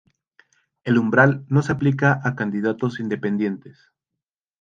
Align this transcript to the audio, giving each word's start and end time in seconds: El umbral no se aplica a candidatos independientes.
El 0.83 0.97
umbral 0.97 1.45
no 1.47 1.61
se 1.61 1.73
aplica 1.73 2.21
a 2.23 2.33
candidatos 2.35 2.99
independientes. 2.99 3.91